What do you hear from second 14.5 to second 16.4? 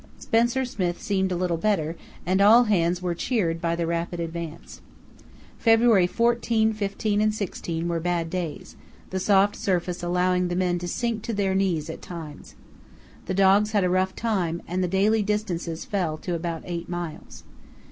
and the daily distances fell to